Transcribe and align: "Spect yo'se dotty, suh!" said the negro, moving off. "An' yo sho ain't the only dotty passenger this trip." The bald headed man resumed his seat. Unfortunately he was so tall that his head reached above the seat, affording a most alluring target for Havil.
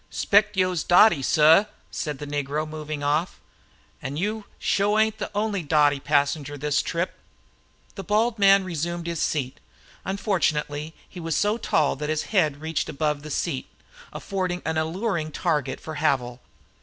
"Spect 0.09 0.57
yo'se 0.57 0.83
dotty, 0.83 1.21
suh!" 1.21 1.65
said 1.91 2.17
the 2.17 2.25
negro, 2.25 2.67
moving 2.67 3.03
off. 3.03 3.39
"An' 4.01 4.17
yo 4.17 4.45
sho 4.57 4.97
ain't 4.97 5.19
the 5.19 5.29
only 5.35 5.61
dotty 5.61 5.99
passenger 5.99 6.57
this 6.57 6.81
trip." 6.81 7.19
The 7.93 8.03
bald 8.03 8.33
headed 8.33 8.39
man 8.39 8.63
resumed 8.63 9.05
his 9.05 9.21
seat. 9.21 9.59
Unfortunately 10.03 10.95
he 11.07 11.19
was 11.19 11.37
so 11.37 11.59
tall 11.59 11.95
that 11.97 12.09
his 12.09 12.23
head 12.33 12.61
reached 12.61 12.89
above 12.89 13.21
the 13.21 13.29
seat, 13.29 13.67
affording 14.11 14.63
a 14.65 14.73
most 14.73 14.79
alluring 14.81 15.33
target 15.33 15.79
for 15.79 15.97
Havil. 15.97 16.39